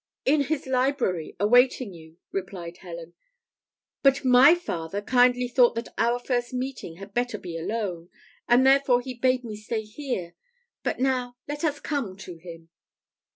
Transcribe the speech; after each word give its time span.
"In 0.25 0.41
his 0.45 0.65
library, 0.65 1.35
awaiting 1.39 1.93
you," 1.93 2.17
replied 2.31 2.77
Helen. 2.77 3.13
"But 4.01 4.25
my 4.25 4.55
father 4.55 4.99
kindly 4.99 5.47
thought 5.47 5.75
that 5.75 5.93
our 5.95 6.17
first 6.17 6.53
meeting 6.55 6.95
had 6.95 7.13
better 7.13 7.37
be 7.37 7.55
alone, 7.55 8.09
and 8.47 8.65
therefore 8.65 9.01
he 9.01 9.13
bade 9.13 9.43
me 9.43 9.55
stay 9.55 9.83
here: 9.83 10.33
but 10.81 10.99
now 10.99 11.37
let 11.47 11.63
us 11.63 11.79
come 11.79 12.17
to 12.17 12.37
him." 12.37 12.69